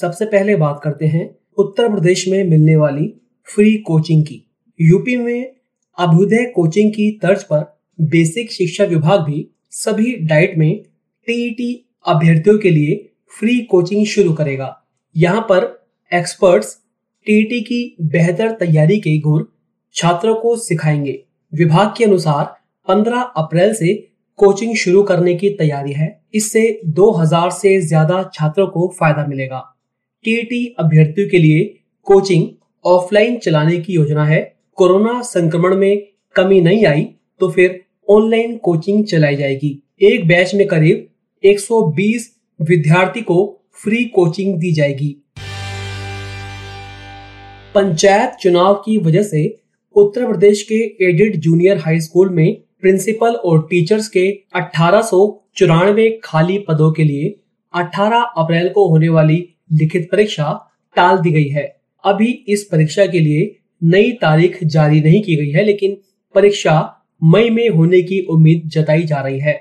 सबसे 0.00 0.24
पहले 0.24 0.56
बात 0.56 0.80
करते 0.84 1.06
हैं 1.06 1.36
उत्तर 1.58 1.88
प्रदेश 1.88 2.28
में 2.28 2.42
मिलने 2.44 2.76
वाली 2.76 3.06
फ्री 3.48 3.76
कोचिंग 3.76 4.22
की। 4.22 4.46
यूपी 4.80 5.16
में 5.16 5.52
अभ्युदय 5.98 6.44
कोचिंग 6.44 6.90
की 6.90 7.10
तर्ज 7.22 7.42
पर 7.42 7.64
बेसिक 7.98 8.52
शिक्षा 8.52 8.84
विभाग 8.84 9.20
भी 9.20 9.46
सभी 9.70 10.14
डाइट 10.16 10.58
में 10.58 10.82
टीईटी 11.28 11.86
अभ्यर्थियों 12.06 12.58
के 12.58 12.70
लिए 12.70 12.94
फ्री 13.38 13.58
कोचिंग 13.60 14.06
शुरू 14.06 14.32
करेगा। 14.32 14.76
यहाँ 15.16 15.40
पर 15.40 15.88
एक्सपर्ट्स 16.12 16.76
टीईटी 17.26 17.60
की 17.60 17.96
बेहतर 18.02 18.50
तैयारी 18.50 18.98
के 19.00 19.18
गुर 19.18 19.52
छात्रों 19.94 20.34
को 20.34 20.56
सिखाएँगे। 20.56 21.24
विभाग 21.54 21.94
के 21.98 22.04
अनुसार 22.04 22.44
15 22.88 23.32
अप्रैल 23.36 23.74
से 23.74 23.94
कोचिंग 24.38 24.74
शुरू 24.76 25.02
करने 25.02 25.34
की 25.34 25.50
तैयारी 25.50 25.92
है। 25.92 26.08
इससे 26.34 26.80
2000 26.86 27.50
से 27.50 27.80
ज़्यादा 27.80 28.30
छात्रों 28.34 28.66
को 28.66 28.88
फ़ायदा 29.00 29.26
मिलेगा। 29.26 29.76
टीईटी 30.24 30.64
अभ्यर्थियों 30.78 31.28
के 31.28 31.38
लिए 31.38 31.60
कोचिंग 32.06 32.46
ऑफलाइन 32.84 33.36
चलाने 33.36 33.76
की 33.76 33.92
योजना 33.92 34.24
है। 34.24 34.40
कोरोना 34.74 35.20
संक्रमण 35.22 35.76
में 35.76 36.02
कमी 36.36 36.60
नहीं 36.60 36.84
आई 36.86 37.02
तो 37.40 37.48
फिर 37.50 37.80
ऑनलाइन 38.08 38.56
कोचिंग 38.56 39.04
चलाई 39.04 39.36
जाएगी। 39.36 39.70
एक 40.02 40.26
बैच 40.28 40.54
में 40.54 40.66
करीब 40.68 41.06
120 41.44 42.26
विद्यार्थी 42.60 43.20
को 43.20 43.38
फ्री 43.74 44.04
कोचिंग 44.04 44.58
दी 44.60 44.72
जाएगी। 44.72 45.08
पंचायत 47.74 48.36
चुनाव 48.40 48.74
की 48.74 48.98
वजह 48.98 49.22
से 49.22 49.44
उत्तर 49.96 50.26
प्रदेश 50.26 50.62
के 50.62 50.80
एडेड 51.04 51.36
जूनियर 51.36 51.78
हाई 51.78 52.00
स्कूल 52.00 52.30
में 52.30 52.56
प्रिंसिपल 52.80 53.34
और 53.34 53.66
टीचर्स 53.70 54.08
के 54.08 54.28
अठारह 54.54 55.02
सौ 55.02 55.22
चौरानवे 55.56 56.10
खाली 56.24 56.58
पदों 56.68 56.92
के 56.92 57.04
लिए 57.04 57.34
18 57.74 58.22
अप्रैल 58.36 58.68
को 58.68 58.88
होने 58.88 59.08
वाली 59.08 59.38
लिखित 59.70 60.08
परीक्षा 60.12 60.52
टाल 60.96 61.18
दी 61.18 61.30
गई 61.30 61.48
है। 61.48 61.64
अभी 62.04 62.30
इस 62.48 62.68
परीक्षा 62.72 63.06
के 63.06 63.20
लिए 63.20 63.56
नई 63.82 64.10
तारीख 64.12 64.62
जारी 64.64 65.00
नहीं 65.00 65.22
की 65.22 65.36
गई 65.36 65.50
है, 65.50 65.64
लेकिन 65.64 65.96
परीक्षा 66.34 67.06
मई 67.22 67.50
में 67.50 67.68
होने 67.68 68.00
की 68.02 68.20
उम्मीद 68.30 68.62
जताई 68.66 69.02
जा 69.02 69.20
रही 69.20 69.38
है। 69.40 69.58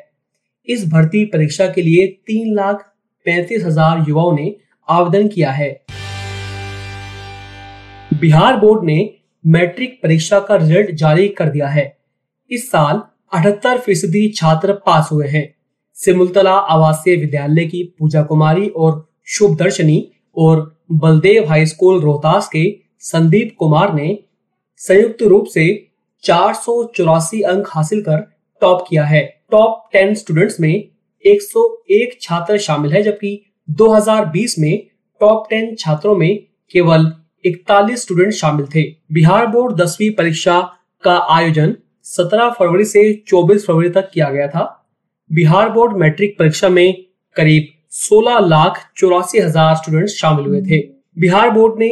इस 0.67 0.87
भर्ती 0.87 1.23
परीक्षा 1.25 1.67
के 1.67 1.81
लिए 1.81 2.07
तीन 2.27 2.53
लाख 2.55 2.85
पैंतीस 3.25 3.63
हज़ार 3.65 4.05
युवाओं 4.09 4.35
ने 4.35 4.55
आवेदन 4.87 5.27
किया 5.27 5.51
है। 5.51 5.69
बिहार 8.11 8.57
बोर्ड 8.57 8.83
ने 8.83 8.97
मैट्रिक 9.45 9.99
परीक्षा 10.03 10.39
का 10.39 10.55
रिज़ल्ट 10.55 10.91
जारी 10.91 11.27
कर 11.27 11.49
दिया 11.49 11.67
है। 11.67 11.97
इस 12.51 12.69
साल 12.71 13.01
अठहत्तर 13.33 13.77
फ़ीसदी 13.77 14.27
छात्र 14.29 14.73
पास 14.85 15.09
हुए 15.11 15.27
हैं। 15.27 15.47
सिमुलतला 15.97 16.51
आवासीय 16.51 17.15
विद्यालय 17.15 17.65
की 17.65 17.83
पूजा 17.99 18.23
कुमारी 18.23 18.67
और 18.67 19.08
शुभ 19.29 19.55
दर्शनी 19.57 20.11
और 20.37 20.79
बलदेव 20.91 21.47
हाई 21.47 21.65
स्कूल 21.65 22.01
रोहतास 22.01 22.47
के 22.47 22.79
संदीप 22.99 23.55
कुमार 23.59 23.93
ने 23.93 24.17
संयुक्त 24.77 25.21
रूप 25.21 25.45
से 25.45 25.65
चार 26.23 26.53
अंक 27.43 27.67
हासिल 27.69 28.01
कर 28.01 28.17
टॉप 28.61 28.85
किया 28.89 29.03
है। 29.03 29.21
टॉप 29.51 29.89
टेन 29.93 30.15
स्टूडेंट्स 30.15 30.59
में 30.59 30.89
101 31.25 32.17
छात्र 32.21 32.57
शामिल 32.57 32.91
है, 32.93 33.03
जबकि 33.03 33.41
2020 33.69 34.59
में 34.59 34.87
टॉप 35.21 35.47
टेन 35.49 35.75
छात्रों 35.75 36.15
में 36.15 36.43
केवल 36.71 37.11
41 37.45 37.95
स्टूडेंट 37.95 38.33
शामिल 38.33 38.65
थे। 38.75 38.83
बिहार 39.11 39.47
बोर्ड 39.47 39.75
दसवीं 39.75 40.11
परीक्षा 40.11 40.59
का 41.03 41.17
आयोजन 41.29 41.75
17 42.03 42.49
फरवरी 42.49 42.85
से 42.85 43.23
24 43.27 43.65
फरवरी 43.65 43.89
तक 43.89 44.11
किया 44.13 44.29
गया 44.29 44.47
था। 44.47 44.87
बिहार 45.31 45.69
बोर्ड 45.69 45.97
मैट्रिक 45.97 46.35
परीक्षा 46.39 46.69
में 46.69 47.03
करीब 47.35 47.67
16 47.93 48.39
लाख 48.39 48.77
चौरासी 48.97 49.39
हज़ार 49.39 49.75
स्टूडेंट 49.75 50.07
शामिल 50.07 50.45
हुए 50.45 50.61
थे। 50.61 50.77
बिहार 51.19 51.49
बोर्ड 51.49 51.79
ने 51.79 51.87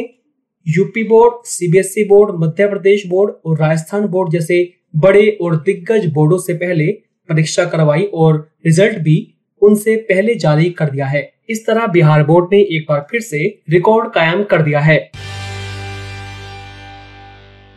UP 0.66 1.02
board 1.04 1.44
CBSE 1.46 2.04
board, 2.04 2.34
Madhya 2.40 2.68
Pradesh 2.68 3.06
board 3.06 3.32
और 3.46 3.58
राजस्थान 3.58 4.06
बोर्ड 4.06 4.30
जैसे 4.32 4.58
बड़े 4.96 5.26
और 5.42 5.56
दिग्गज 5.56 6.06
बोर्डों 6.06 6.38
से 6.38 6.54
पहले 6.54 6.86
परीक्षा 7.28 7.64
करवाई 7.64 8.04
और 8.14 8.38
रिज़ल्ट 8.66 8.98
भी 8.98 9.16
उनसे 9.62 9.96
पहले 10.08 10.34
जारी 10.36 10.70
कर 10.70 10.90
दिया 10.90 11.06
है। 11.06 11.22
इस 11.50 11.66
तरह 11.66 11.86
बिहार 11.86 12.24
बोर्ड 12.24 12.54
ने 12.54 12.60
एक 12.76 12.86
बार 12.88 13.06
फिर 13.10 13.20
से 13.20 13.44
रिकॉर्ड 13.70 14.12
कायम 14.12 14.44
कर 14.44 14.62
दिया 14.62 14.80
है। 14.80 14.98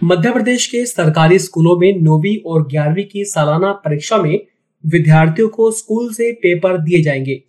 मध्य 0.03 0.31
प्रदेश 0.31 0.67
के 0.67 0.85
सरकारी 0.85 1.39
स्कूलों 1.39 1.77
में 1.79 1.93
नौवीं 2.01 2.37
और 2.45 2.67
ग्यारहवीं 2.67 3.05
की 3.05 3.25
सालाना 3.25 3.71
परीक्षा 3.85 4.17
में 4.17 4.39
विद्यार्थियों 4.83 5.49
को 5.49 5.71
स्कूल 5.71 6.13
से 6.13 6.31
पेपर 6.33 6.77
दिए 6.77 7.01
जाएँगे। 7.03 7.43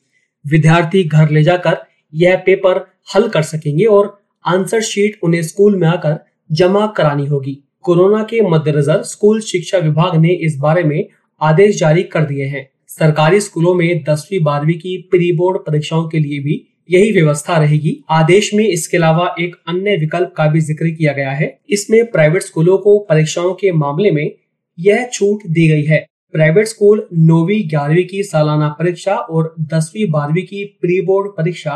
विद्यार्थी 0.45 1.05
घर 1.05 1.31
ले 1.31 1.43
जाकर 1.43 1.77
यह 2.15 2.37
पेपर 2.37 2.85
हल 3.15 3.29
कर 3.29 3.43
सकेंगे 3.43 3.85
और 3.85 4.19
आंसर 4.45 4.81
शीट 4.83 5.19
उन्हें 5.23 5.43
स्कूल 5.43 5.77
में 5.77 5.87
आकर 5.89 6.19
जमा 6.51 6.87
करानी 6.87 7.27
होगी। 7.27 7.59
कोरोना 7.81 8.23
के 8.23 8.41
मद्देनजर 8.41 9.03
स्कूल 9.03 9.41
शिक्षा 9.41 9.79
विभाग 9.79 10.17
ने 10.17 10.33
इस 10.45 10.57
बारे 10.57 10.83
में 10.83 11.07
आदेश 11.41 11.79
जारी 11.79 12.03
कर 12.03 12.25
दिए 12.25 12.45
हैं। 12.45 12.69
सरकारी 12.89 13.41
स्कूलों 13.41 13.75
में 13.75 14.03
दसवीं, 14.05 14.43
बारहवीं 14.45 14.79
की 14.79 14.97
प्री 15.11 15.33
बोर्ड 15.33 15.59
परीक्षाओं 15.59 16.09
के 16.09 16.19
लिए 16.19 16.39
भी 16.39 16.61
यही 16.91 17.13
व्यवस्था 17.13 17.57
रहेगी। 17.59 17.97
आदेश 18.11 18.51
में 18.55 18.65
इसके 18.65 18.97
अलावा 18.97 19.35
एक 19.41 19.57
अन्य 19.69 19.97
विकल्प 19.97 20.33
का 20.37 20.47
भी 20.47 20.61
ज़िक्र 20.61 20.89
किया 20.89 21.13
गया 21.13 21.31
है। 21.31 21.59
इसमें 21.71 22.05
प्राइवेट 22.07 22.43
स्कूलों 22.43 22.79
को 22.79 22.99
परीक्षाओं 22.99 23.53
के 23.55 23.73
मामले 23.73 24.11
में 24.11 24.31
यह 24.79 25.09
छूट 25.13 25.47
दी 25.47 25.69
गई 25.69 25.85
है। 25.85 26.07
प्राइवेट 26.35 26.67
स्कूल 26.67 27.07
नौवीं 27.19 27.69
ग्यारहवीं 27.71 28.05
की 28.05 28.23
सालाना 28.23 28.69
परीक्षा 28.69 29.15
और 29.15 29.55
दसवीं 29.61 30.11
बारहवीं 30.11 30.43
की 30.43 30.65
प्री 30.81 31.01
बोर्ड 31.01 31.31
परीक्षा 31.31 31.75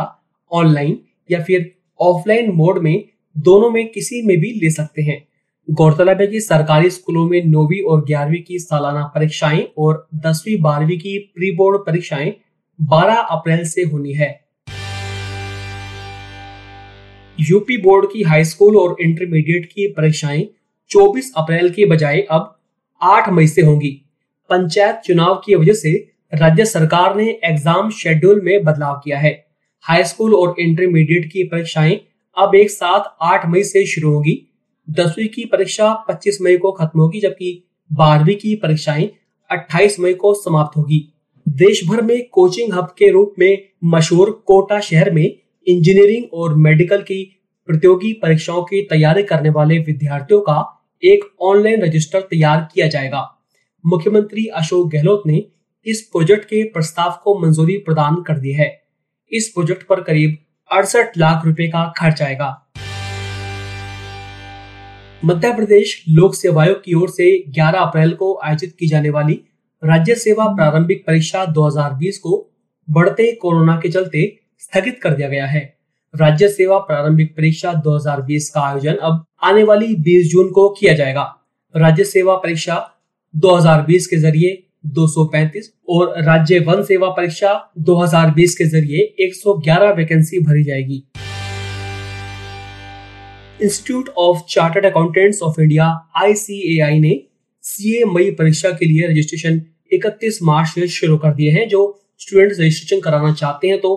ऑनलाइन 0.52 0.98
या 1.30 1.42
फिर 1.42 1.70
ऑफलाइन 2.00 2.50
मोड 2.50 2.78
में 2.78 3.04
दोनों 3.36 3.70
में 3.70 3.86
किसी 3.88 4.20
में 4.26 4.36
भी 4.40 4.52
ले 4.52 4.70
सकते 4.70 5.02
हैं। 5.02 5.26
गौरतलब 5.68 6.20
है 6.20 6.26
कि 6.26 6.40
सरकारी 6.40 6.90
स्कूलों 6.90 7.28
में 7.28 7.44
नौवीं 7.44 7.82
और 7.82 8.04
ग्यारहवीं 8.04 8.42
की 8.42 8.58
सालाना 8.58 9.02
परीक्षाएँ 9.14 9.66
और 9.78 10.06
दसवीं 10.14 10.60
बारहवीं 10.62 10.98
की 10.98 11.18
प्री 11.34 11.50
बोर्ड 11.50 11.80
परीक्षाएँ 11.86 12.32
12 12.78 13.26
अप्रैल 13.30 13.64
से 13.64 13.82
होनी 13.82 14.12
है। 14.12 14.30
यूपी 17.40 17.76
बोर्ड 17.76 18.06
की 18.12 18.22
हाई 18.22 18.44
स्कूल 18.44 18.76
और 18.76 18.96
इंटरमीडिएट 19.00 19.66
की 19.66 19.92
परीक्षाएँ 19.92 20.48
24 20.90 21.30
अप्रैल 21.36 21.70
के 21.70 21.86
बजाय 21.86 22.20
अब 22.30 22.52
8 23.00 23.28
मई 23.28 23.46
से 23.46 23.62
होंगी। 23.62 24.02
पंचायत 24.50 25.00
चुनाव 25.04 25.34
की 25.44 25.54
वजह 25.54 25.72
से 25.72 25.92
राज्य 26.32 26.64
सरकार 26.64 27.14
ने 27.16 27.28
एग्ज़ाम 27.44 27.90
शेड्यूल 27.92 28.40
में 28.44 28.64
बदलाव 28.64 29.00
किया 29.04 29.18
है। 29.18 29.32
हाई 29.84 30.04
स्कूल 30.04 30.34
और 30.34 30.54
इंटरमीडिएट 30.60 31.26
की 31.32 31.42
परीक्षाएँ 31.42 31.98
अब 32.36 32.54
एक 32.54 32.70
साथ 32.70 33.04
8 33.24 33.46
मई 33.46 33.62
से 33.62 33.84
शुरू 33.86 34.12
होगी। 34.12 34.42
दसवीं 34.88 35.28
की 35.28 35.44
परीक्षा 35.44 35.92
25 36.08 36.40
मई 36.42 36.56
को 36.56 36.72
खत्म 36.72 37.00
होगी, 37.00 37.20
जबकि 37.20 37.62
बारहवीं 37.90 38.36
की 38.36 38.54
परीक्षाएँ 38.54 39.08
28 39.50 39.98
मई 40.00 40.14
को 40.14 40.34
समाप्त 40.34 40.76
होगी। 40.76 41.06
देश 41.46 41.82
भर 41.88 42.02
में 42.02 42.28
कोचिंग 42.28 42.72
हब 42.74 42.94
के 42.98 43.10
रूप 43.10 43.34
में 43.38 43.58
मशहूर 43.84 44.30
कोटा 44.46 44.80
शहर 44.80 45.10
में 45.10 45.24
इंजीनियरिंग 45.24 46.24
और 46.34 46.54
मेडिकल 46.56 47.02
की 47.02 47.22
प्रतियोगी 47.68 48.12
परीक्षाओं 48.12 48.62
की 48.62 48.82
तैयारी 48.82 49.22
करने 49.22 49.50
वाले 49.50 49.78
विद्यार्थियों 49.78 50.40
का 50.40 50.58
एक 51.02 51.24
ऑनलाइन 51.42 51.82
रजिस्टर 51.82 52.20
तैयार 52.20 52.68
किया 52.74 52.86
जाएगा। 52.86 53.20
मुख्यमंत्री 53.88 54.46
अशोक 54.46 54.90
गहलोत 54.90 55.22
ने 55.26 55.44
इस 55.86 56.02
प्रोजेक्ट 56.02 56.44
के 56.44 56.64
प्रस्ताव 56.64 57.20
को 57.24 57.38
मंजूरी 57.38 57.76
प्रदान 57.76 58.22
कर 58.22 58.38
दी 58.38 58.52
है। 58.52 58.82
इस 59.32 59.48
प्रोजेक्ट 59.48 59.86
पर 59.86 60.00
करीब 60.00 60.38
अड़सठ 60.72 61.18
लाख 61.18 61.46
रुपए 61.46 61.68
का 61.68 61.92
खर्च 61.96 62.22
आएगा। 62.22 62.70
मध्य 65.24 65.52
प्रदेश 65.52 66.04
लोक 66.08 66.34
सेवा 66.34 66.62
आयोग 66.62 66.84
की 66.84 66.94
ओर 66.94 67.08
से 67.08 67.44
11 67.48 67.78
अप्रैल 67.78 68.10
को 68.10 68.40
आयोजित 68.44 68.76
की 68.78 68.86
जाने 68.86 69.10
वाली 69.10 69.40
राज्य 69.84 70.14
सेवा 70.14 70.46
प्रारंभिक 70.46 71.04
परीक्षा 71.06 71.44
2020 71.44 72.18
को 72.18 72.50
बढ़ते 72.90 73.32
कोरोना 73.32 73.76
के 73.76 73.88
चलते 73.88 74.40
स्थगित 74.58 75.00
कर 75.02 75.10
दिया 75.14 75.28
गया 75.28 75.46
है। 75.46 75.78
राज्य 76.16 76.48
सेवा 76.48 76.78
प्रारंभिक 76.78 77.36
परीक्षा 77.36 77.72
2020 77.72 78.50
का 78.50 78.60
आयोजन 78.60 78.94
अब 78.94 79.24
आने 79.42 79.64
वाली 79.64 79.94
20 79.94 80.30
जून 80.30 80.50
को 80.50 80.68
किया 80.68 80.94
जाएगा। 80.94 81.36
राज्य 81.76 82.04
सेवा 82.04 82.36
परीक्षा 82.36 82.92
2020 83.34 84.06
के 84.06 84.16
ज़रिए 84.16 84.50
235 84.98 85.66
और 85.88 86.14
राज्य 86.24 86.58
वन 86.58 86.82
सेवा 86.84 87.08
परीक्षा 87.10 87.50
2020 87.88 88.54
के 88.54 88.64
ज़रिए 88.66 89.02
111 89.26 89.96
वैकेंसी 89.96 90.38
भरी 90.44 90.62
जाएगी। 90.64 91.02
Institute 93.60 94.08
of 94.18 94.42
Chartered 94.48 94.86
Accountants 94.86 95.42
of 95.42 95.60
India 95.60 95.86
ICAI 96.22 96.98
ने 97.00 97.14
सीए 97.64 98.04
मई 98.06 98.30
परीक्षा 98.30 98.70
के 98.70 98.86
लिए 98.86 99.06
रजिस्ट्रेशन 99.08 99.60
31 99.94 100.42
मार्च 100.42 100.68
से 100.68 100.88
शुरू 100.88 101.16
कर 101.18 101.34
दिए 101.34 101.50
हैं, 101.50 101.68
जो 101.68 102.00
स्टूडेंट्स 102.20 102.60
रजिस्ट्रेशन 102.60 103.00
कराना 103.00 103.32
चाहते 103.34 103.68
हैं 103.68 103.80
तो 103.80 103.94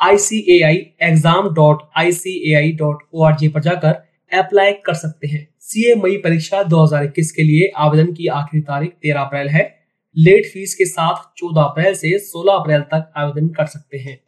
ICAI 0.00 0.76
exam 1.02 1.54
dot 1.54 1.82
I 1.98 2.12
C 2.12 2.40
A 2.50 2.54
I 2.56 2.72
dot 2.78 3.02
O 3.14 3.24
R 3.24 3.36
G 3.38 3.48
पर 3.48 3.60
जाकर 3.62 4.03
अप्लाई 4.32 4.72
कर 4.72 4.94
सकते 4.94 5.26
हैं। 5.26 5.48
सीए 5.60 5.94
मई 5.94 6.16
परीक्षा 6.16 6.62
2021 6.62 7.32
के 7.32 7.42
लिए 7.42 7.72
आवेदन 7.76 8.12
की 8.12 8.26
आखिरी 8.26 8.62
तारीख 8.62 8.90
13 9.02 9.20
अप्रैल 9.20 9.48
है। 9.48 9.78
लेट 10.16 10.46
फ़ीस 10.46 10.74
के 10.74 10.84
साथ 10.84 11.22
14 11.36 11.62
अप्रैल 11.62 11.94
से 11.94 12.18
16 12.18 12.52
अप्रैल 12.52 12.80
तक 12.80 13.12
आवेदन 13.16 13.48
कर 13.48 13.66
सकते 13.66 13.98
हैं। 13.98 14.18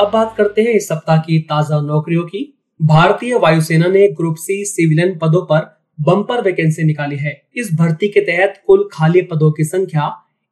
अब 0.00 0.10
बात 0.12 0.34
करते 0.38 0.62
हैं 0.62 0.68
इस 0.68 0.88
सप्ताह 0.88 1.18
की 1.18 1.38
ताज़ा 1.38 1.80
नौकरियों 1.80 2.24
की। 2.24 2.58
भारतीय 2.82 3.34
वायुसेना 3.34 3.86
ने 3.86 4.08
ग्रुप 4.08 4.36
सी 4.36 4.64
सिविलियन 4.64 5.18
पदों 5.18 5.42
पर 5.46 5.84
बम्पर 6.00 6.42
वैकेंसी 6.42 6.82
निकाली 6.82 7.16
है। 7.16 7.48
इस 7.56 7.74
भर्ती 7.74 8.08
के 8.08 8.20
तहत 8.20 8.62
कुल 8.66 8.88
खाली 8.92 9.22
पदों 9.22 9.52
की 9.52 9.64
संख्या 9.64 10.06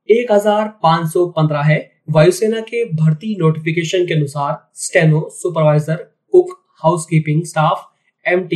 1515 0.09 1.63
है। 1.63 1.93
वायुसेना 2.11 2.61
के 2.61 2.85
भर्ती 2.85 3.37
नोटिफिकेशन 3.41 4.07
के 4.07 4.15
अनुसार 4.15 4.71
steno 4.75 5.29
supervisor 5.33 5.97
cook 6.33 6.64
L 6.83 8.47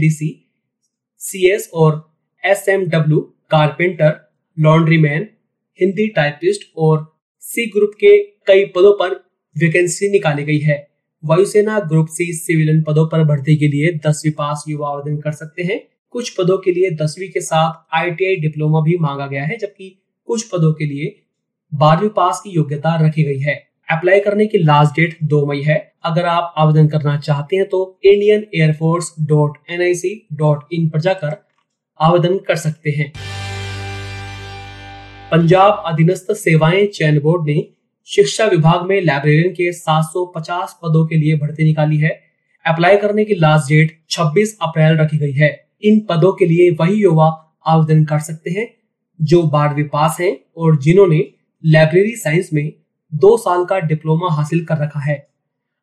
D 0.00 0.10
C 0.10 0.50
C 1.18 1.50
S 1.50 1.70
और 1.74 2.14
W 2.44 3.34
carpenter 3.50 4.32
laundry 4.58 4.98
man 4.98 5.28
Hindi 5.80 6.06
typist 6.06 6.72
और 6.76 7.18
सी 7.40 7.66
ग्रुप 7.66 7.90
के 7.94 8.34
कई 8.46 8.64
पदों 8.64 8.92
पर 8.92 9.30
वैकेंसी 9.56 10.10
निकाली 10.10 10.44
गई 10.44 10.58
है। 10.58 10.90
वायुसेना 11.24 11.80
ग्रुप 11.80 12.08
सी 12.08 12.32
सिविलियन 12.32 12.82
पदों 12.82 13.08
पर 13.08 13.24
भर्ती 13.24 13.56
के 13.56 13.68
लिए 13.68 14.00
दसवीं 14.06 14.32
पास 14.32 14.64
युवा 14.68 14.88
आवेदन 14.88 15.20
कर 15.20 15.32
सकते 15.32 15.62
हैं। 15.62 15.88
कुछ 16.10 16.30
पदों 16.30 16.58
के 16.58 16.72
लिए 16.72 16.90
दसवीं 16.90 17.28
के 17.28 17.40
साथ 17.40 17.94
आईटीआई 17.94 18.36
डिप्लोमा 18.36 18.80
भी 18.80 18.96
मांगा 18.96 19.26
गया 19.26 19.44
है, 19.44 19.58
जबकि 19.58 20.02
कुछ 20.24 20.48
पदों 20.48 20.72
के 20.72 20.84
लिए 20.84 21.22
बारहवीं 21.74 22.08
पास 22.08 22.40
की 22.44 22.50
योग्यता 22.50 23.06
रखी 23.06 23.22
गई 23.22 23.38
है। 23.38 23.73
अप्लाई 23.88 24.20
करने 24.20 24.46
की 24.46 24.58
लास्ट 24.58 24.92
डेट 24.92 25.16
दो 25.22 25.46
मई 25.46 25.60
है। 25.62 25.76
अगर 26.04 26.26
आप 26.26 26.54
आवेदन 26.58 26.86
करना 26.88 27.16
चाहते 27.16 27.56
हैं 27.56 27.68
तो 27.68 27.80
Indian 28.04 28.44
Airforce 28.54 29.14
dot 29.20 29.56
N 29.70 29.80
I 29.82 29.94
C 29.94 30.26
dot 30.32 30.72
in 30.72 30.88
पर 30.88 31.00
जाकर 31.00 31.36
आवेदन 32.00 32.38
कर 32.38 32.56
सकते 32.56 32.90
हैं। 32.90 33.12
पंजाब 35.32 35.82
अधीनस्थ 35.86 36.32
सेवाएँ 36.32 36.86
चयन 36.86 37.18
बोर्ड 37.20 37.46
ने 37.46 37.66
शिक्षा 38.08 38.44
विभाग 38.44 38.86
में 38.86 39.00
लाइब्रेरियन 39.02 39.52
के 39.52 39.72
750 39.72 40.72
पदों 40.82 41.06
के 41.06 41.16
लिए 41.16 41.36
भर्ती 41.36 41.64
निकाली 41.64 41.96
है। 41.96 42.10
अप्लाई 42.64 42.96
करने 42.96 43.24
की 43.24 43.34
लास्ट 43.34 43.68
डेट 43.68 43.98
26 44.10 44.56
अप्रैल 44.62 44.96
रखी 44.96 45.18
गई 45.18 45.32
है। 45.32 45.50
इन 45.82 46.00
पदों 46.00 46.32
के 46.32 46.46
लिए 46.46 46.70
वही 46.70 46.94
युवा 46.94 47.28
आवेदन 47.66 48.04
कर 48.04 48.18
सकते 48.20 48.50
हैं 48.50 48.66
जो 49.20 49.42
बारहवीं 49.48 49.84
पास 49.84 50.16
हैं 50.20 50.36
और 50.56 50.78
जिन्होंने 50.78 51.24
लाइब्रेरी 51.64 52.16
साइंस 52.16 52.50
में 52.52 52.72
दो 53.12 53.36
साल 53.36 53.64
का 53.64 53.78
डिप्लोमा 53.80 54.28
हासिल 54.32 54.64
कर 54.64 54.76
रखा 54.76 55.00
है। 55.00 55.16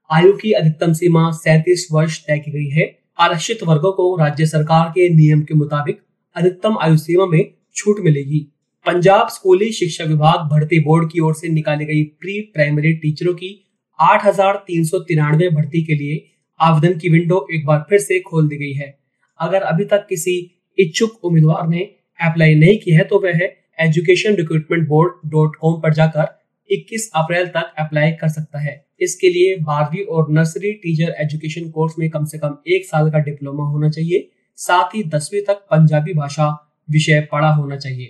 आयु 0.09 0.31
की 0.33 0.51
अधिकतम 0.53 0.93
सीमा 0.93 1.29
सैतीस 1.33 1.87
वर्ष 1.91 2.19
तय 2.21 2.39
की 2.39 2.51
गई 2.51 2.69
है। 2.71 2.85
आरक्षित 3.19 3.63
वर्गों 3.63 3.91
को 3.91 4.15
राज्य 4.15 4.45
सरकार 4.45 4.89
के 4.89 5.07
नियम 5.09 5.41
के 5.41 5.53
मुताबिक 5.55 6.01
अधिकतम 6.35 6.77
आयु 6.81 6.97
सीमा 6.97 7.25
में 7.25 7.43
छूट 7.75 7.99
मिलेगी। 7.99 8.39
पंजाब 8.85 9.27
स्कूली 9.29 9.71
शिक्षा 9.73 10.03
विभाग 10.05 10.49
भर्ती 10.49 10.79
बोर्ड 10.79 11.11
की 11.11 11.19
ओर 11.19 11.33
से 11.33 11.49
निकाली 11.49 11.85
गई 11.85 12.03
प्री 12.21 12.39
प्राइमरी 12.53 12.93
टीचरों 12.95 13.33
की 13.33 13.53
आठ 13.99 14.25
हज़ार 14.25 14.63
तीन 14.67 14.83
सौ 14.83 14.99
तिरानवे 15.03 15.49
भर्ती 15.51 15.83
के 15.85 15.95
लिए 15.95 16.23
आवेदन 16.59 16.97
की 16.99 17.09
विंडो 17.09 17.45
एक 17.53 17.65
बार 17.65 17.85
फिर 17.89 17.99
से 17.99 18.19
खोल 18.21 18.47
दी 18.47 18.57
गई 18.57 18.73
है। 18.73 18.93
अगर 19.39 19.61
अभी 19.63 19.85
तक 19.85 20.05
किसी 20.09 20.35
इच्छुक 20.77 21.25
उम्मीदवार 21.25 21.67
ने 21.67 21.89
अप्लाई 22.19 22.55
नहीं 22.55 22.77
किया 22.79 22.97
है 22.97 23.03
तो 23.03 23.19
वह 23.19 23.39
education 23.79 24.35
recruitment 24.35 24.87
board 24.87 25.29
dot 25.31 25.55
com 25.55 25.79
पर 25.81 25.93
जाकर 25.93 26.27
21 26.71 27.11
अप्रैल 27.15 27.47
तक 27.47 27.73
अप्लाई 27.79 28.11
कर 28.11 28.29
सकता 28.29 28.59
है। 28.59 28.85
इसके 28.99 29.29
लिए 29.29 29.55
बारहवीं 29.55 30.05
और 30.05 30.31
नर्सरी 30.31 30.71
टीचर 30.73 31.15
एजुकेशन 31.19 31.69
कोर्स 31.69 31.93
में 31.99 32.09
कम 32.09 32.25
से 32.25 32.37
कम 32.37 32.57
एक 32.67 32.85
साल 32.85 33.11
का 33.11 33.19
डिप्लोमा 33.19 33.63
होना 33.63 33.89
चाहिए। 33.89 34.31
साथ 34.55 34.95
ही 34.95 35.03
दसवीं 35.03 35.41
तक 35.41 35.53
पंजाबी 35.53 36.13
भाषा 36.13 36.75
विषय 36.89 37.27
पढ़ा 37.31 37.49
होना 37.49 37.77
चाहिए। 37.77 38.09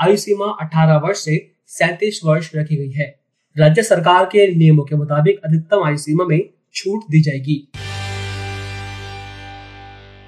आयु 0.00 0.16
सीमा 0.16 0.56
18 0.60 0.96
वर्ष 0.96 1.18
से 1.18 1.52
सैतीस 1.66 2.20
वर्ष 2.24 2.50
रखी 2.56 2.76
गई 2.76 2.90
है। 2.90 3.20
राज्य 3.58 3.82
सरकार 3.82 4.24
के 4.24 4.54
नियमों 4.54 4.84
के 4.84 4.96
मुताबिक 4.96 5.40
अधिकतम 5.44 5.84
आयु 5.84 5.96
सीमा 5.96 6.24
में 6.24 6.50
छूट 6.74 7.02
दी 7.10 7.20
जाएगी। 7.22 7.68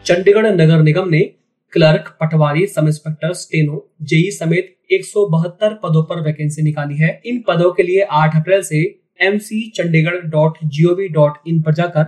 चंडीगढ़ 0.04 0.46
नगर 0.46 0.82
निगम 0.82 1.08
ने 1.08 1.20
क्लर्क 1.72 2.18
पटवारी 2.20 2.66
सब 2.66 2.86
इंस्पेक्टर 2.86 3.32
स्टेनो 3.32 3.94
जेई 4.02 4.30
समेत 4.30 4.76
एक 4.92 5.04
सौ 5.04 5.26
बहत्तर 5.26 5.74
पदों 5.74 6.02
पर 6.04 6.20
वैकेंसी 6.20 6.62
निकाली 6.62 6.96
है। 6.96 7.20
इन 7.26 7.42
पदों 7.48 7.72
के 7.72 7.82
लिए 7.82 8.06
8 8.10 8.36
अप्रैल 8.36 8.62
से 8.62 9.00
M 9.20 9.38
C 9.38 9.70
Chandigarh 9.76 10.16
dot 10.16 10.58
G 10.64 10.84
O 10.84 10.94
V 10.94 11.08
dot 11.08 11.34
in 11.46 11.62
पर 11.62 11.74
जाकर 11.74 12.06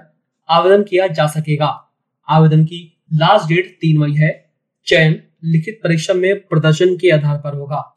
आवेदन 0.48 0.82
किया 0.82 1.06
जा 1.06 1.26
सकेगा। 1.26 1.92
आवेदन 2.28 2.64
की 2.64 2.98
लास्ट 3.12 3.48
डेट 3.48 3.78
तीन 3.80 3.98
मई 3.98 4.12
है। 4.12 4.50
चयन 4.86 5.18
लिखित 5.44 5.80
परीक्षा 5.84 6.14
में 6.14 6.40
प्रदर्शन 6.40 6.96
के 6.96 7.10
आधार 7.10 7.36
पर 7.36 7.54
होगा। 7.54 7.94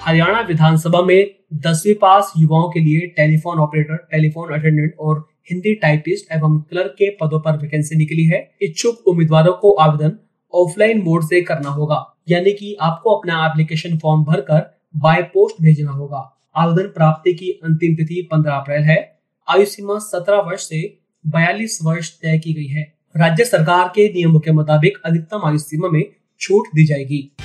हरियाणा 0.00 0.40
विधानसभा 0.40 1.02
में 1.02 1.30
दसवीं 1.54 1.94
पास 1.94 2.32
युवाओं 2.38 2.68
के 2.70 2.80
लिए 2.80 3.06
टेलीफोन 3.06 3.58
ऑपरेटर, 3.58 3.96
टेलीफोन 3.96 4.52
अटेंडेंट 4.52 4.94
और 5.00 5.28
हिंदी 5.50 5.74
टाइपिस्ट 5.74 6.32
एवं 6.32 6.60
क्लर्क 6.60 6.94
के 6.98 7.10
पदों 7.10 7.40
पर 7.40 7.56
वैकेंसी 7.56 7.96
निकली 7.96 8.24
है। 8.24 8.50
इच्छुक 8.62 9.08
उम्मीदवारों 9.08 9.52
को 9.52 9.72
आवेदन 9.72 10.12
ऑफलाइन 10.54 11.02
मोड 11.02 11.24
से 11.24 11.40
करना 11.40 11.68
होगा। 11.68 12.15
यानी 12.28 12.52
कि 12.52 12.74
आपको 12.80 13.10
अपना 13.10 13.46
एप्लीकेशन 13.46 13.98
फॉर्म 13.98 14.24
भरकर 14.24 14.80
बाय 14.96 15.22
पोस्ट 15.22 15.62
भेजना 15.62 15.90
होगा। 15.90 16.38
आवेदन 16.56 16.88
प्राप्ति 16.88 17.34
की 17.34 17.50
अंतिम 17.64 17.94
तिथि 17.94 18.28
15 18.32 18.52
अप्रैल 18.52 18.82
है। 18.82 19.18
आयु 19.48 19.66
सीमा 19.66 19.98
17 19.98 20.40
वर्ष 20.40 20.68
से 20.68 20.98
42 21.24 21.78
वर्ष 21.82 22.10
तय 22.10 22.38
की 22.38 22.54
गई 22.54 22.66
है। 22.66 22.94
राज्य 23.16 23.44
सरकार 23.44 23.88
के 23.88 24.08
नियमों 24.08 24.40
के 24.40 24.52
मुताबिक 24.52 24.98
अधिकतम 25.04 25.46
आयु 25.46 25.58
सीमा 25.58 25.88
में 25.88 26.04
छूट 26.40 26.66
दी 26.74 26.86
जाएगी। 26.86 27.36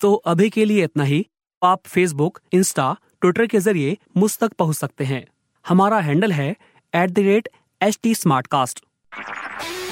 तो 0.00 0.14
अभी 0.14 0.50
के 0.50 0.64
लिए 0.64 0.84
इतना 0.84 1.04
ही। 1.04 1.26
आप 1.62 1.82
फेसबुक 1.86 2.40
इंस्टा 2.52 2.96
ट्विटर 3.20 3.46
के 3.46 3.58
ज़रिए 3.58 3.96
मुझ 4.16 4.38
तक 4.38 4.52
पहुँच 4.52 4.76
सकते 4.76 5.04
हैं। 5.04 5.24
हमारा 5.68 5.98
हैंडल 6.00 6.32
है 6.32 6.50
at 6.94 7.10
the 7.10 7.18
rate 7.18 7.48
H 7.82 7.98
T 8.02 8.14